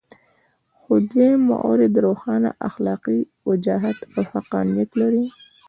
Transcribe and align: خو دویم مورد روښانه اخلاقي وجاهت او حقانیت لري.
خو 0.79 0.93
دویم 1.09 1.39
مورد 1.51 1.93
روښانه 2.05 2.49
اخلاقي 2.67 3.19
وجاهت 3.47 3.97
او 4.15 4.21
حقانیت 4.33 4.89
لري. 5.01 5.25